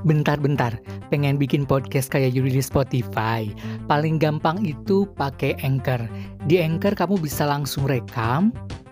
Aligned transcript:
Bentar-bentar, 0.00 0.80
pengen 1.12 1.36
bikin 1.36 1.68
podcast 1.68 2.08
kayak 2.08 2.32
Yuri 2.32 2.56
di 2.56 2.64
Spotify. 2.64 3.44
Paling 3.84 4.16
gampang 4.16 4.64
itu 4.64 5.04
pakai 5.12 5.60
Anchor. 5.60 6.00
Di 6.48 6.56
Anchor 6.64 6.96
kamu 6.96 7.20
bisa 7.20 7.44
langsung 7.44 7.84
rekam, 7.84 8.48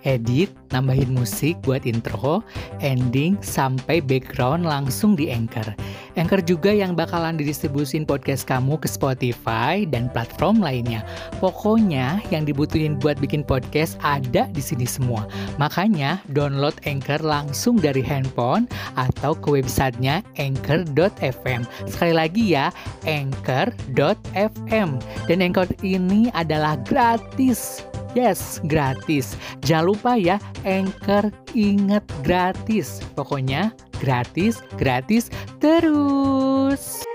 edit, 0.09 0.49
nambahin 0.73 1.13
musik 1.13 1.61
buat 1.61 1.85
intro, 1.85 2.41
ending, 2.81 3.37
sampai 3.45 4.01
background 4.01 4.65
langsung 4.65 5.13
di 5.13 5.29
Anchor. 5.29 5.77
Anchor 6.17 6.41
juga 6.43 6.73
yang 6.73 6.97
bakalan 6.97 7.37
didistribusin 7.37 8.09
podcast 8.09 8.49
kamu 8.49 8.81
ke 8.81 8.89
Spotify 8.89 9.85
dan 9.85 10.09
platform 10.11 10.65
lainnya. 10.65 11.05
Pokoknya 11.39 12.25
yang 12.33 12.49
dibutuhin 12.49 12.97
buat 12.97 13.21
bikin 13.21 13.45
podcast 13.45 14.01
ada 14.01 14.49
di 14.51 14.63
sini 14.65 14.89
semua. 14.89 15.29
Makanya 15.61 16.25
download 16.33 16.75
Anchor 16.89 17.21
langsung 17.21 17.77
dari 17.77 18.01
handphone 18.01 18.65
atau 18.97 19.37
ke 19.37 19.61
websitenya 19.61 20.25
anchor.fm. 20.41 21.69
Sekali 21.87 22.15
lagi 22.17 22.57
ya, 22.57 22.73
anchor.fm. 23.05 24.89
Dan 25.29 25.39
Anchor 25.45 25.69
ini 25.85 26.33
adalah 26.35 26.81
gratis. 26.89 27.85
Yes, 28.19 28.59
gratis. 28.67 29.39
Jangan 29.63 29.95
lupa 29.95 30.19
ya, 30.19 30.43
Anchor 30.67 31.31
inget 31.55 32.03
gratis. 32.27 32.99
Pokoknya 33.15 33.71
gratis, 34.03 34.59
gratis 34.75 35.31
terus. 35.63 37.07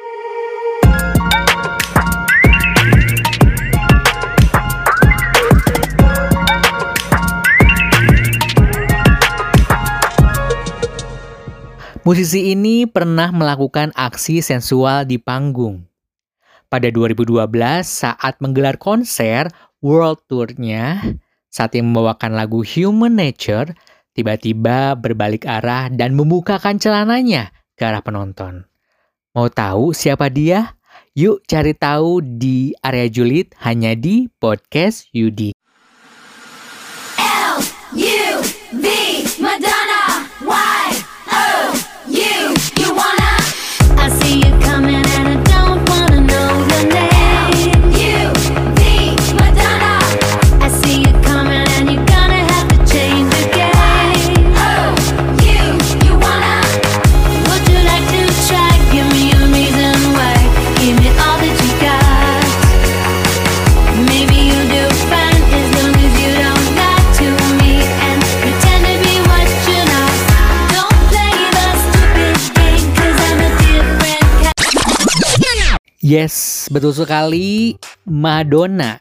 Musisi 12.07 12.55
ini 12.55 12.88
pernah 12.88 13.35
melakukan 13.35 13.91
aksi 13.91 14.40
sensual 14.40 15.04
di 15.04 15.20
panggung. 15.20 15.84
Pada 16.71 16.88
2012 16.88 17.43
saat 17.84 18.40
menggelar 18.40 18.79
konser 18.79 19.51
world 19.84 20.23
tour-nya, 20.31 21.03
saat 21.51 21.76
ia 21.76 21.84
membawakan 21.84 22.34
lagu 22.34 22.63
Human 22.63 23.20
Nature, 23.20 23.76
tiba-tiba 24.15 24.95
berbalik 24.95 25.43
arah 25.43 25.91
dan 25.91 26.15
membukakan 26.15 26.79
celananya 26.79 27.51
ke 27.75 27.84
arah 27.84 28.01
penonton. 28.01 28.65
Mau 29.35 29.51
tahu 29.51 29.91
siapa 29.91 30.31
dia? 30.31 30.79
Yuk 31.13 31.45
cari 31.45 31.77
tahu 31.77 32.23
di 32.23 32.73
area 32.81 33.05
julid 33.12 33.53
hanya 33.62 33.93
di 33.93 34.31
podcast 34.41 35.12
Yudi. 35.13 35.53
Yes, 76.03 76.68
betul 76.68 76.91
sekali. 76.91 77.79
Madonna 78.03 79.00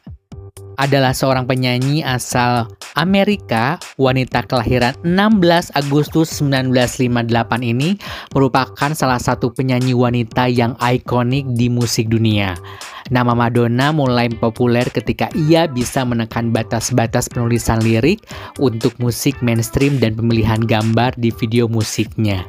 adalah 0.79 1.11
seorang 1.11 1.51
penyanyi 1.51 2.07
asal 2.07 2.71
Amerika, 2.95 3.75
wanita 3.99 4.47
kelahiran 4.47 4.95
16 5.03 5.75
Agustus 5.75 6.31
1958 6.39 7.27
ini 7.67 7.99
merupakan 8.31 8.95
salah 8.95 9.19
satu 9.19 9.51
penyanyi 9.51 9.99
wanita 9.99 10.47
yang 10.47 10.79
ikonik 10.79 11.43
di 11.59 11.67
musik 11.67 12.07
dunia. 12.07 12.55
Nama 13.11 13.35
Madonna 13.35 13.91
mulai 13.91 14.31
populer 14.31 14.87
ketika 14.87 15.27
ia 15.35 15.67
bisa 15.67 16.07
menekan 16.07 16.55
batas-batas 16.55 17.27
penulisan 17.27 17.83
lirik 17.83 18.23
untuk 18.63 18.95
musik 19.03 19.35
mainstream 19.43 19.99
dan 19.99 20.15
pemilihan 20.15 20.63
gambar 20.63 21.19
di 21.19 21.35
video 21.35 21.67
musiknya 21.67 22.47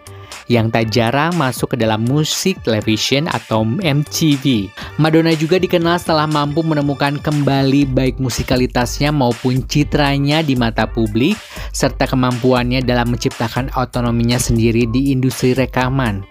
yang 0.47 0.71
tak 0.71 0.91
jarang 0.91 1.35
masuk 1.35 1.75
ke 1.75 1.77
dalam 1.79 2.03
musik 2.07 2.59
television 2.63 3.29
atau 3.31 3.63
MTV. 3.63 4.67
Madonna 4.97 5.35
juga 5.35 5.59
dikenal 5.59 5.99
setelah 5.99 6.27
mampu 6.27 6.63
menemukan 6.63 7.19
kembali 7.19 7.89
baik 7.91 8.19
musikalitasnya 8.19 9.13
maupun 9.13 9.63
citranya 9.67 10.39
di 10.43 10.55
mata 10.55 10.87
publik, 10.89 11.35
serta 11.71 12.07
kemampuannya 12.07 12.83
dalam 12.83 13.13
menciptakan 13.13 13.73
otonominya 13.75 14.39
sendiri 14.39 14.87
di 14.89 15.11
industri 15.15 15.51
rekaman. 15.57 16.23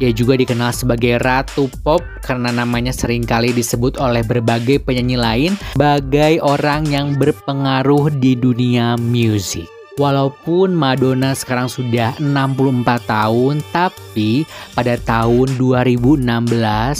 Ia 0.00 0.16
juga 0.16 0.32
dikenal 0.32 0.72
sebagai 0.72 1.20
Ratu 1.20 1.68
Pop 1.84 2.00
karena 2.24 2.48
namanya 2.48 2.88
sering 2.88 3.20
kali 3.20 3.52
disebut 3.52 4.00
oleh 4.00 4.24
berbagai 4.24 4.80
penyanyi 4.80 5.20
lain 5.20 5.52
sebagai 5.76 6.40
orang 6.40 6.88
yang 6.88 7.20
berpengaruh 7.20 8.08
di 8.16 8.32
dunia 8.32 8.96
musik. 8.96 9.79
Walaupun 10.00 10.72
Madonna 10.72 11.36
sekarang 11.36 11.68
sudah 11.68 12.16
64 12.16 13.04
tahun, 13.04 13.60
tapi 13.68 14.48
pada 14.72 14.96
tahun 14.96 15.60
2016 15.60 16.24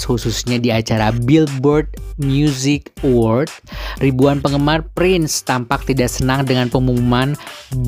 khususnya 0.04 0.60
di 0.60 0.68
acara 0.68 1.08
Billboard 1.08 1.96
Music 2.20 2.92
Award, 3.00 3.48
ribuan 4.04 4.44
penggemar 4.44 4.84
Prince 4.92 5.40
tampak 5.40 5.88
tidak 5.88 6.12
senang 6.12 6.44
dengan 6.44 6.68
pengumuman 6.68 7.32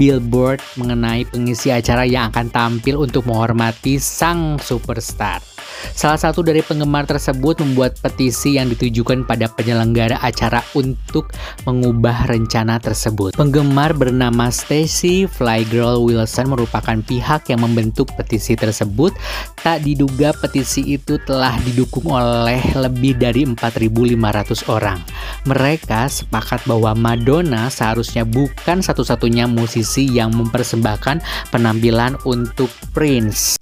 Billboard 0.01 0.65
mengenai 0.81 1.29
pengisi 1.29 1.69
acara 1.69 2.09
yang 2.09 2.33
akan 2.33 2.49
tampil 2.49 3.05
untuk 3.05 3.29
menghormati 3.29 4.01
sang 4.01 4.57
superstar. 4.57 5.52
Salah 5.93 6.19
satu 6.19 6.41
dari 6.41 6.65
penggemar 6.65 7.05
tersebut 7.05 7.61
membuat 7.61 7.99
petisi 8.01 8.57
yang 8.57 8.73
ditujukan 8.73 9.29
pada 9.29 9.51
penyelenggara 9.53 10.19
acara 10.25 10.65
untuk 10.73 11.31
mengubah 11.69 12.27
rencana 12.27 12.81
tersebut. 12.81 13.37
Penggemar 13.37 13.93
bernama 13.95 14.49
Stacy 14.49 15.29
Flygirl 15.29 16.03
Wilson 16.03 16.51
merupakan 16.51 16.97
pihak 17.05 17.53
yang 17.53 17.63
membentuk 17.63 18.11
petisi 18.17 18.57
tersebut. 18.59 19.15
Tak 19.63 19.87
diduga 19.87 20.35
petisi 20.35 20.97
itu 20.97 21.21
telah 21.23 21.55
didukung 21.63 22.11
oleh 22.11 22.61
lebih 22.75 23.15
dari 23.15 23.47
4.500 23.47 24.73
orang. 24.73 24.99
Mereka 25.47 26.11
sepakat 26.11 26.67
bahwa 26.67 26.99
Madonna 26.99 27.71
seharusnya 27.71 28.27
bukan 28.27 28.83
satu-satunya 28.83 29.47
musisi 29.47 30.11
yang 30.11 30.35
mempersembahkan 30.35 31.23
penampilan 31.55 32.19
untuk 32.27 32.73
Prince. 32.91 33.62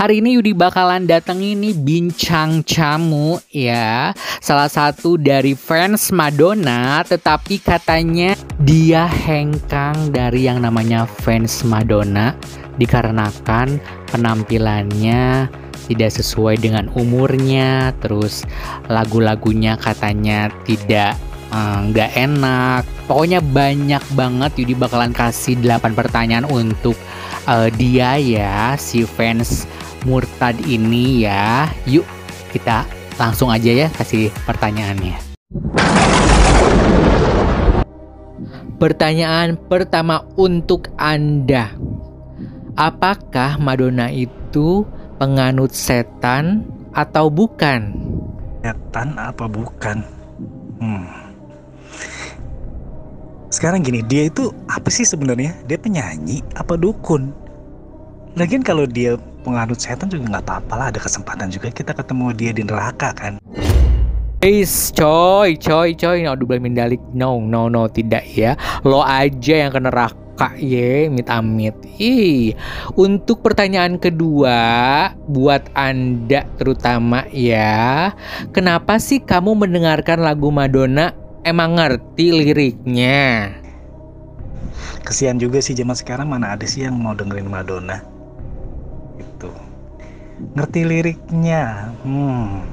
Hari 0.00 0.24
ini 0.24 0.40
Yudi 0.40 0.56
bakalan 0.56 1.04
datang 1.04 1.44
ini 1.44 1.76
bincang 1.76 2.64
camu 2.64 3.36
ya. 3.52 4.16
Salah 4.40 4.72
satu 4.72 5.20
dari 5.20 5.52
fans 5.52 6.08
Madonna 6.08 7.04
Tetapi 7.04 7.60
katanya 7.60 8.32
dia 8.64 9.04
hengkang 9.04 10.08
dari 10.08 10.48
yang 10.48 10.64
namanya 10.64 11.04
fans 11.04 11.68
Madonna 11.68 12.32
Dikarenakan 12.80 13.76
penampilannya 14.08 15.52
tidak 15.84 16.10
sesuai 16.16 16.56
dengan 16.64 16.88
umurnya 16.96 17.92
Terus 18.00 18.48
lagu-lagunya 18.88 19.76
katanya 19.76 20.48
tidak 20.64 21.12
eh, 21.52 21.78
nggak 21.92 22.16
enak. 22.16 22.88
Pokoknya 23.04 23.44
banyak 23.44 24.00
banget 24.16 24.64
Yudi 24.64 24.72
bakalan 24.80 25.12
kasih 25.12 25.60
8 25.60 25.92
pertanyaan 25.92 26.48
untuk 26.48 26.96
eh, 27.44 27.68
dia 27.76 28.16
ya 28.16 28.80
Si 28.80 29.04
fans 29.04 29.68
murtad 30.04 30.56
ini 30.64 31.24
ya. 31.24 31.68
Yuk 31.84 32.04
kita 32.50 32.84
langsung 33.20 33.52
aja 33.52 33.68
ya 33.68 33.88
kasih 33.92 34.32
pertanyaannya. 34.48 35.16
Pertanyaan 38.80 39.60
pertama 39.60 40.24
untuk 40.40 40.88
Anda. 40.96 41.76
Apakah 42.80 43.60
Madonna 43.60 44.08
itu 44.08 44.88
penganut 45.20 45.76
setan 45.76 46.64
atau 46.96 47.28
bukan? 47.28 47.92
setan 48.60 49.16
apa 49.16 49.44
bukan? 49.48 50.04
Hmm. 50.80 51.08
Sekarang 53.50 53.82
gini, 53.82 54.00
dia 54.06 54.30
itu 54.30 54.54
apa 54.70 54.88
sih 54.88 55.04
sebenarnya? 55.04 55.52
Dia 55.66 55.76
penyanyi 55.76 56.40
apa 56.54 56.78
dukun? 56.78 57.34
Lagian 58.38 58.62
kalau 58.62 58.86
dia 58.86 59.18
penganut 59.42 59.82
setan 59.82 60.06
juga 60.06 60.38
nggak 60.38 60.44
apa-apa 60.46 60.74
lah, 60.78 60.86
ada 60.94 61.00
kesempatan 61.02 61.50
juga 61.50 61.74
kita 61.74 61.90
ketemu 61.90 62.30
dia 62.30 62.50
di 62.54 62.62
neraka 62.62 63.10
kan? 63.10 63.42
Guys, 64.38 64.94
coy, 64.94 65.58
coy, 65.58 65.98
coy, 65.98 66.22
no 66.22 66.38
double 66.38 66.62
mindalik, 66.62 67.02
no, 67.10 67.42
no, 67.42 67.66
no, 67.66 67.90
tidak 67.90 68.24
ya. 68.30 68.54
Lo 68.86 69.02
aja 69.02 69.66
yang 69.66 69.74
ke 69.74 69.80
neraka 69.82 70.48
ye, 70.56 71.10
amit-amit. 71.10 71.74
Ih, 71.98 72.56
untuk 72.94 73.42
pertanyaan 73.42 73.98
kedua 73.98 74.56
buat 75.26 75.66
Anda 75.74 76.46
terutama 76.56 77.26
ya, 77.34 78.14
kenapa 78.54 78.96
sih 79.02 79.20
kamu 79.20 79.58
mendengarkan 79.58 80.22
lagu 80.22 80.48
Madonna 80.48 81.12
emang 81.44 81.76
ngerti 81.76 82.30
liriknya? 82.30 83.58
Kesian 85.04 85.36
juga 85.36 85.58
sih 85.60 85.74
zaman 85.76 85.98
sekarang 85.98 86.30
mana 86.30 86.56
ada 86.56 86.64
sih 86.64 86.86
yang 86.86 86.96
mau 86.96 87.12
dengerin 87.12 87.50
Madonna. 87.50 88.19
Ngerti 90.56 90.80
liriknya. 90.88 91.92
Hmm. 92.02 92.64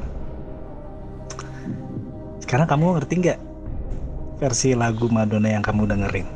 Sekarang 2.39 2.67
kamu 2.67 2.95
ngerti 2.95 3.13
nggak 3.27 3.39
versi 4.39 4.71
lagu 4.71 5.11
Madonna 5.11 5.51
yang 5.51 5.63
kamu 5.65 5.83
dengerin? 5.83 6.27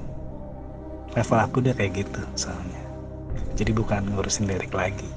Level 1.16 1.39
aku 1.39 1.63
udah 1.63 1.75
kayak 1.75 2.04
gitu 2.04 2.22
soalnya. 2.36 2.81
Jadi 3.56 3.72
bukan 3.72 4.12
ngurusin 4.12 4.48
lirik 4.48 4.75
lagi. 4.75 5.07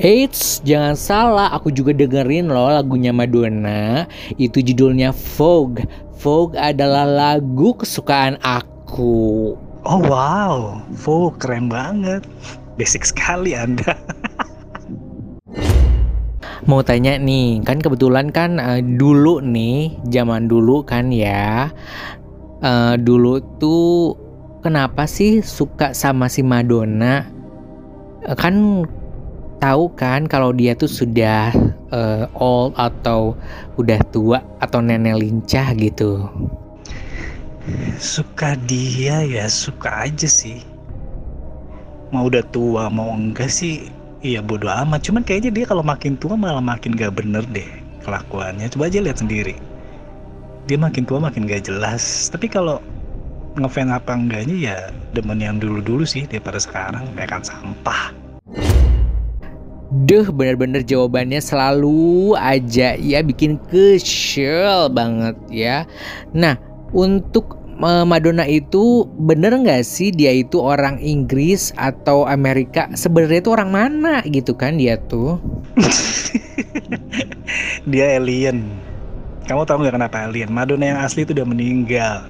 Eits, 0.00 0.64
jangan 0.64 0.96
salah, 0.96 1.52
aku 1.52 1.68
juga 1.68 1.92
dengerin 1.92 2.48
loh 2.48 2.72
lagunya 2.72 3.12
Madonna. 3.12 4.08
Itu 4.40 4.64
judulnya 4.64 5.12
Vogue. 5.36 5.84
Vogue 6.16 6.56
adalah 6.56 7.04
lagu 7.04 7.76
kesukaan 7.76 8.40
aku. 8.40 9.54
Oh 9.84 10.00
wow, 10.00 10.80
Vogue 11.04 11.36
keren 11.36 11.68
banget. 11.68 12.24
Basic 12.80 13.04
sekali 13.04 13.52
Anda. 13.52 13.92
Mau 16.68 16.84
tanya 16.84 17.16
nih, 17.16 17.64
kan 17.64 17.80
kebetulan 17.80 18.28
kan 18.28 18.60
eh, 18.60 18.84
dulu 18.84 19.40
nih, 19.40 19.96
zaman 20.12 20.44
dulu 20.44 20.84
kan 20.84 21.08
ya, 21.08 21.72
eh, 22.60 22.94
dulu 23.00 23.40
tuh 23.56 24.12
kenapa 24.60 25.08
sih 25.08 25.40
suka 25.40 25.96
sama 25.96 26.28
si 26.28 26.44
Madonna? 26.44 27.24
Eh, 28.28 28.36
kan 28.36 28.84
tahu 29.56 29.92
kan 29.96 30.28
kalau 30.28 30.52
dia 30.52 30.76
tuh 30.76 30.88
sudah 30.88 31.48
eh, 31.88 32.24
old 32.36 32.76
atau 32.76 33.40
udah 33.80 34.00
tua 34.12 34.44
atau 34.60 34.84
nenek 34.84 35.16
lincah 35.16 35.72
gitu. 35.80 36.28
Suka 37.96 38.56
dia 38.68 39.24
ya 39.24 39.48
suka 39.48 40.08
aja 40.08 40.28
sih. 40.28 40.60
Mau 42.12 42.28
udah 42.28 42.44
tua 42.52 42.92
mau 42.92 43.16
enggak 43.16 43.48
sih, 43.48 43.86
iya 44.20 44.40
bodo 44.40 44.68
amat. 44.68 45.00
Cuman 45.04 45.22
kayaknya 45.24 45.50
dia 45.52 45.64
kalau 45.68 45.84
makin 45.84 46.16
tua 46.16 46.36
malah 46.36 46.62
makin 46.62 46.96
gak 46.96 47.16
bener 47.16 47.44
deh 47.52 47.68
kelakuannya. 48.04 48.68
Coba 48.72 48.88
aja 48.88 49.00
lihat 49.00 49.20
sendiri. 49.20 49.56
Dia 50.68 50.76
makin 50.80 51.04
tua 51.04 51.20
makin 51.20 51.48
gak 51.48 51.68
jelas. 51.68 52.28
Tapi 52.32 52.48
kalau 52.48 52.80
ngefans 53.58 53.90
apa 53.90 54.14
enggaknya 54.14 54.56
ya 54.56 54.76
demen 55.12 55.42
yang 55.42 55.58
dulu-dulu 55.58 56.06
sih 56.06 56.24
daripada 56.28 56.62
sekarang 56.62 57.04
kayak 57.18 57.30
kan 57.34 57.42
sampah. 57.42 58.14
Duh, 59.90 60.30
bener-bener 60.30 60.86
jawabannya 60.86 61.42
selalu 61.42 62.38
aja 62.38 62.94
ya 62.94 63.26
bikin 63.26 63.58
kesel 63.66 64.86
banget 64.86 65.34
ya. 65.50 65.82
Nah, 66.30 66.54
untuk 66.94 67.59
Madonna 67.80 68.44
itu 68.44 69.08
bener 69.16 69.56
nggak 69.56 69.80
sih 69.88 70.12
dia 70.12 70.36
itu 70.36 70.60
orang 70.60 71.00
Inggris 71.00 71.72
atau 71.80 72.28
Amerika? 72.28 72.92
Sebenarnya 72.92 73.40
itu 73.40 73.50
orang 73.56 73.72
mana 73.72 74.20
gitu 74.28 74.52
kan 74.52 74.76
dia 74.76 75.00
tuh? 75.00 75.40
dia 77.90 78.20
alien. 78.20 78.68
Kamu 79.48 79.64
tahu 79.64 79.80
nggak 79.80 79.96
kenapa 79.96 80.28
alien? 80.28 80.52
Madonna 80.52 80.92
yang 80.92 81.00
asli 81.00 81.24
itu 81.24 81.32
udah 81.32 81.48
meninggal 81.48 82.28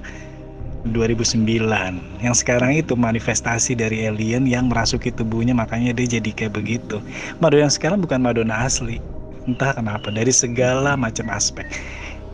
2009. 0.89 2.23
Yang 2.23 2.35
sekarang 2.41 2.71
itu 2.73 2.95
manifestasi 2.95 3.75
dari 3.75 4.07
alien 4.07 4.47
yang 4.47 4.71
merasuki 4.71 5.11
tubuhnya 5.11 5.51
makanya 5.51 5.91
dia 5.91 6.17
jadi 6.17 6.31
kayak 6.31 6.55
begitu. 6.55 7.03
Madonna 7.43 7.67
yang 7.67 7.75
sekarang 7.75 7.99
bukan 7.99 8.23
Madonna 8.23 8.63
asli. 8.63 9.03
Entah 9.45 9.75
kenapa 9.75 10.13
dari 10.13 10.31
segala 10.31 10.95
macam 10.95 11.27
aspek. 11.33 11.67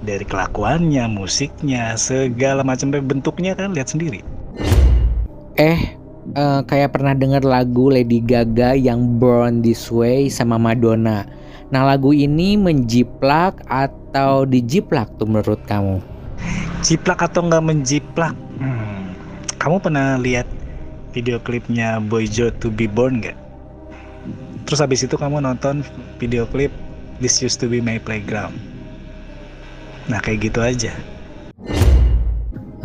Dari 0.06 0.26
kelakuannya, 0.26 1.10
musiknya, 1.10 1.98
segala 1.98 2.62
macam 2.62 2.94
bentuknya 2.94 3.58
kan 3.58 3.74
lihat 3.74 3.90
sendiri. 3.90 4.22
Eh, 5.58 5.98
eh, 6.38 6.60
kayak 6.70 6.94
pernah 6.94 7.18
denger 7.18 7.42
lagu 7.42 7.90
Lady 7.90 8.22
Gaga 8.22 8.78
yang 8.78 9.18
Born 9.18 9.66
This 9.66 9.90
Way 9.90 10.30
sama 10.30 10.62
Madonna. 10.62 11.26
Nah, 11.74 11.82
lagu 11.84 12.14
ini 12.14 12.56
menjiplak 12.56 13.60
atau 13.68 14.46
dijiplak 14.46 15.10
tuh 15.18 15.26
menurut 15.26 15.60
kamu? 15.66 16.00
Jiplak 16.86 17.26
atau 17.26 17.50
nggak 17.50 17.66
menjiplak? 17.66 18.38
Hmm. 18.62 19.12
Kamu 19.58 19.82
pernah 19.82 20.22
lihat 20.22 20.46
video 21.12 21.42
klipnya 21.42 21.98
Boy 21.98 22.30
Joe 22.30 22.54
to 22.62 22.70
be 22.70 22.86
Born 22.86 23.26
nggak? 23.26 23.36
Terus 24.70 24.80
habis 24.84 25.02
itu 25.02 25.18
kamu 25.18 25.42
nonton 25.42 25.82
video 26.22 26.46
klip 26.46 26.70
This 27.18 27.42
Used 27.42 27.58
to 27.64 27.68
Be 27.68 27.82
My 27.82 27.98
Playground. 27.98 28.77
Nah 30.08 30.20
kayak 30.24 30.52
gitu 30.52 30.60
aja. 30.64 30.96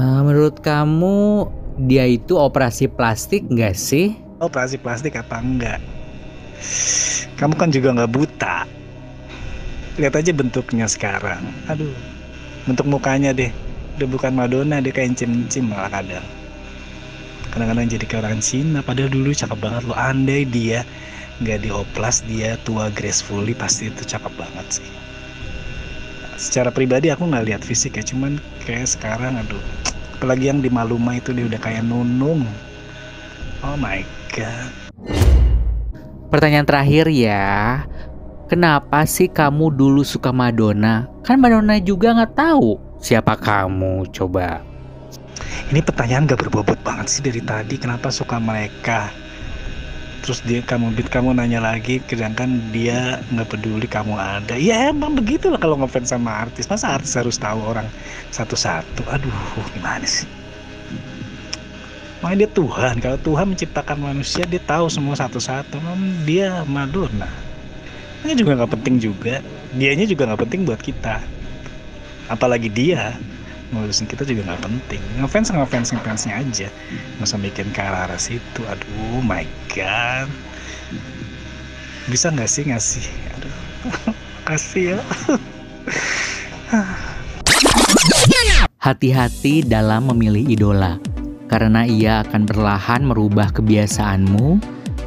Eh, 0.02 0.20
menurut 0.26 0.58
kamu 0.58 1.46
dia 1.86 2.04
itu 2.06 2.34
operasi 2.34 2.90
plastik 2.90 3.46
nggak 3.46 3.78
sih? 3.78 4.18
Operasi 4.42 4.76
plastik 4.82 5.14
apa 5.14 5.38
enggak? 5.38 5.78
Kamu 7.38 7.54
kan 7.54 7.70
juga 7.70 7.94
nggak 7.94 8.12
buta. 8.12 8.66
Lihat 9.98 10.14
aja 10.18 10.32
bentuknya 10.34 10.90
sekarang. 10.90 11.42
Aduh, 11.70 11.94
bentuk 12.66 12.86
mukanya 12.90 13.30
deh. 13.30 13.54
Udah 14.00 14.08
bukan 14.08 14.32
Madonna, 14.32 14.80
dia 14.80 14.90
kayak 14.90 15.14
encim-encim 15.14 15.68
malah 15.68 15.92
kadang. 15.92 16.24
Kadang-kadang 17.52 17.86
jadi 17.92 18.04
kayak 18.08 18.22
orang 18.24 18.40
Cina, 18.40 18.80
padahal 18.80 19.12
dulu 19.12 19.36
cakep 19.36 19.58
banget 19.60 19.82
loh. 19.84 19.98
Andai 19.98 20.48
dia 20.48 20.82
nggak 21.44 21.68
dioplas, 21.68 22.24
dia 22.24 22.56
tua 22.64 22.88
gracefully, 22.88 23.52
pasti 23.52 23.92
itu 23.92 24.00
cakep 24.00 24.32
banget 24.40 24.80
sih. 24.80 24.90
Secara 26.42 26.74
pribadi 26.74 27.06
aku 27.06 27.30
nggak 27.30 27.46
lihat 27.46 27.62
fisik 27.62 27.94
ya, 27.94 28.02
cuman 28.02 28.42
kayak 28.66 28.90
sekarang 28.90 29.38
aduh. 29.38 29.62
Apalagi 30.18 30.50
yang 30.50 30.58
di 30.58 30.66
Maluma 30.66 31.14
itu 31.14 31.30
dia 31.30 31.46
udah 31.46 31.60
kayak 31.62 31.86
nunung. 31.86 32.42
Oh 33.62 33.78
my 33.78 34.02
god. 34.34 34.74
Pertanyaan 36.34 36.66
terakhir 36.66 37.06
ya, 37.14 37.86
kenapa 38.50 39.06
sih 39.06 39.30
kamu 39.30 39.70
dulu 39.70 40.02
suka 40.02 40.34
Madonna? 40.34 41.06
Kan 41.22 41.38
Madonna 41.38 41.78
juga 41.78 42.10
nggak 42.10 42.34
tahu 42.34 42.74
siapa 42.98 43.38
kamu, 43.38 44.10
coba. 44.10 44.66
Ini 45.70 45.78
pertanyaan 45.78 46.26
gak 46.26 46.42
berbobot 46.42 46.78
banget 46.82 47.06
sih 47.06 47.22
dari 47.22 47.38
tadi. 47.38 47.78
Kenapa 47.78 48.10
suka 48.10 48.42
mereka? 48.42 49.14
Terus 50.22 50.38
dia 50.46 50.62
kamu 50.62 50.94
bit 50.94 51.10
kamu 51.10 51.34
nanya 51.34 51.58
lagi, 51.58 51.98
sedangkan 52.06 52.62
dia 52.70 53.18
nggak 53.34 53.58
peduli 53.58 53.90
kamu 53.90 54.14
ada. 54.14 54.54
Ya 54.54 54.94
emang 54.94 55.18
begitu 55.18 55.50
lah 55.50 55.58
kalau 55.58 55.74
ngefans 55.82 56.14
sama 56.14 56.46
artis. 56.46 56.70
Masa 56.70 56.94
artis 56.94 57.18
harus 57.18 57.34
tahu 57.34 57.58
orang 57.58 57.90
satu-satu? 58.30 59.02
Aduh, 59.10 59.34
gimana 59.74 60.06
sih? 60.06 60.30
Makanya 62.22 62.46
dia 62.46 62.50
Tuhan. 62.54 62.94
Kalau 63.02 63.18
Tuhan 63.18 63.46
menciptakan 63.50 63.98
manusia, 63.98 64.46
dia 64.46 64.62
tahu 64.62 64.86
semua 64.86 65.18
satu-satu. 65.18 65.82
Dia 66.22 66.62
Madonna. 66.70 67.26
Ini 68.22 68.38
juga 68.38 68.62
nggak 68.62 68.78
penting 68.78 69.02
juga. 69.02 69.42
Dianya 69.74 70.06
juga 70.06 70.30
nggak 70.30 70.46
penting 70.46 70.62
buat 70.62 70.78
kita. 70.78 71.18
Apalagi 72.30 72.70
dia 72.70 73.18
ngurusin 73.72 74.04
kita 74.04 74.28
juga 74.28 74.52
nggak 74.52 74.62
penting. 74.68 75.02
Ngefans 75.18 75.48
ngefans 75.50 75.88
ngefansnya 75.96 76.34
aja. 76.38 76.68
Nggak 77.18 77.26
usah 77.26 77.40
bikin 77.40 77.68
ke 77.72 77.80
arah 77.80 78.20
situ. 78.20 78.62
Aduh 78.68 79.24
my 79.24 79.48
god. 79.72 80.28
Bisa 82.06 82.28
nggak 82.28 82.50
sih 82.50 82.68
ngasih 82.68 83.04
aduh 83.40 83.56
kasih 84.48 84.84
ya. 84.96 84.98
Hati-hati 88.82 89.62
dalam 89.62 90.10
memilih 90.10 90.42
idola, 90.42 90.98
karena 91.46 91.86
ia 91.86 92.26
akan 92.26 92.48
perlahan 92.48 93.06
merubah 93.06 93.54
kebiasaanmu. 93.54 94.58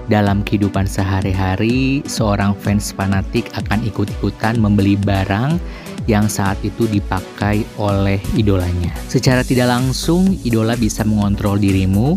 Dalam 0.05 0.45
kehidupan 0.45 0.85
sehari-hari, 0.85 2.05
seorang 2.05 2.53
fans 2.61 2.93
fanatik 2.93 3.49
akan 3.57 3.81
ikut-ikutan 3.89 4.61
membeli 4.61 4.93
barang 4.93 5.57
yang 6.05 6.29
saat 6.29 6.57
itu 6.61 6.85
dipakai 6.85 7.65
oleh 7.81 8.21
idolanya. 8.37 8.93
Secara 9.09 9.41
tidak 9.41 9.69
langsung, 9.69 10.37
idola 10.45 10.77
bisa 10.77 11.01
mengontrol 11.01 11.57
dirimu. 11.57 12.13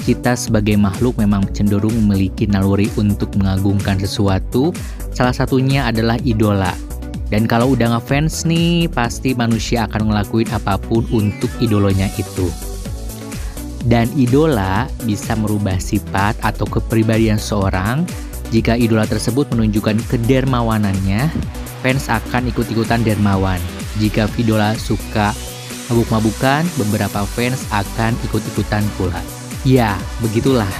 Kita 0.00 0.32
sebagai 0.32 0.80
makhluk 0.80 1.20
memang 1.20 1.44
cenderung 1.52 1.92
memiliki 1.92 2.48
naluri 2.48 2.88
untuk 2.96 3.36
mengagungkan 3.36 4.00
sesuatu. 4.00 4.72
Salah 5.12 5.36
satunya 5.36 5.88
adalah 5.88 6.16
idola. 6.24 6.72
Dan 7.30 7.46
kalau 7.46 7.78
udah 7.78 7.94
ngefans 7.94 8.42
nih, 8.42 8.90
pasti 8.90 9.38
manusia 9.38 9.86
akan 9.86 10.10
ngelakuin 10.10 10.50
apa 10.50 10.80
pun 10.82 11.06
untuk 11.14 11.48
idolonya 11.62 12.10
itu. 12.18 12.50
Dan 13.86 14.10
idola 14.18 14.90
bisa 15.06 15.38
merubah 15.38 15.78
sifat 15.78 16.36
atau 16.42 16.66
kepribadian 16.68 17.40
seorang. 17.40 18.04
Jika 18.50 18.74
idola 18.74 19.06
tersebut 19.06 19.46
menunjukkan 19.54 20.10
kedermawanannya, 20.10 21.30
fans 21.80 22.08
akan 22.08 22.48
ikut-ikutan 22.52 23.02
dermawan. 23.04 23.60
Jika 23.98 24.28
idola 24.36 24.76
suka 24.76 25.34
mabuk-mabukan, 25.90 26.62
beberapa 26.78 27.26
fans 27.26 27.66
akan 27.74 28.14
ikut-ikutan 28.30 28.84
pula. 28.94 29.18
Ya, 29.66 29.98
begitulah. 30.24 30.70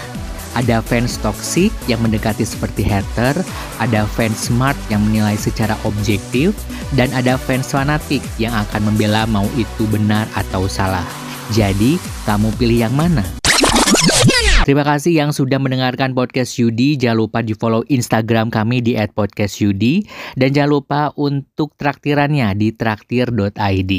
Ada 0.58 0.82
fans 0.82 1.14
toxic 1.22 1.70
yang 1.86 2.02
mendekati 2.02 2.42
seperti 2.42 2.82
hater, 2.82 3.38
ada 3.78 4.02
fans 4.18 4.50
smart 4.50 4.74
yang 4.90 4.98
menilai 5.06 5.38
secara 5.38 5.78
objektif, 5.86 6.54
dan 6.98 7.06
ada 7.14 7.38
fans 7.38 7.70
fanatik 7.70 8.18
yang 8.34 8.50
akan 8.50 8.90
membela 8.90 9.30
mau 9.30 9.46
itu 9.54 9.86
benar 9.86 10.26
atau 10.34 10.66
salah. 10.66 11.06
Jadi, 11.54 12.02
kamu 12.26 12.50
pilih 12.58 12.86
yang 12.86 12.94
mana? 12.94 13.39
Terima 14.60 14.84
kasih 14.84 15.16
yang 15.16 15.32
sudah 15.32 15.56
mendengarkan 15.56 16.12
podcast 16.12 16.60
Yudi. 16.60 16.92
Jangan 17.00 17.18
lupa 17.24 17.38
di 17.40 17.56
follow 17.56 17.80
Instagram 17.88 18.52
kami 18.52 18.84
di 18.84 18.92
@podcastyudi 18.92 20.04
dan 20.36 20.52
jangan 20.52 20.70
lupa 20.70 21.00
untuk 21.16 21.72
traktirannya 21.80 22.52
di 22.52 22.68
traktir.id. 22.76 23.92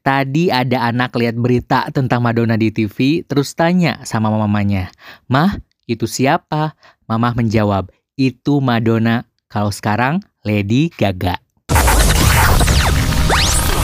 Tadi 0.00 0.44
ada 0.48 0.78
anak 0.86 1.18
lihat 1.18 1.36
berita 1.36 1.90
tentang 1.90 2.22
Madonna 2.22 2.54
di 2.54 2.70
TV, 2.70 3.26
terus 3.26 3.52
tanya 3.58 4.00
sama 4.06 4.30
mamanya, 4.30 4.94
"Mah, 5.26 5.58
itu 5.90 6.06
siapa?" 6.06 6.78
Mamah 7.10 7.34
menjawab, 7.34 7.90
"Itu 8.14 8.62
Madonna. 8.62 9.26
Kalau 9.50 9.74
sekarang 9.74 10.22
Lady 10.46 10.94
Gaga." 10.94 11.49